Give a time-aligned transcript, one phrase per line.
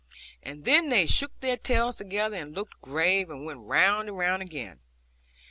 [0.41, 4.41] And then they shook their tails together, and looked grave, and went round and round
[4.41, 4.79] again.